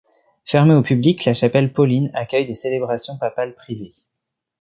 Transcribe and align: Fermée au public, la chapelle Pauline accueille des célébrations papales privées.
Fermée 0.45 0.73
au 0.73 0.81
public, 0.81 1.25
la 1.25 1.35
chapelle 1.35 1.73
Pauline 1.73 2.09
accueille 2.15 2.47
des 2.47 2.55
célébrations 2.55 3.19
papales 3.19 3.53
privées. 3.53 3.93